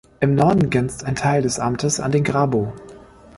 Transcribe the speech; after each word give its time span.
Im 0.19 0.33
Norden 0.33 0.71
grenzt 0.71 1.03
ein 1.05 1.13
Teil 1.15 1.43
des 1.43 1.59
Amtes 1.59 1.99
an 1.99 2.11
den 2.11 2.23
Grabow. 2.23 2.73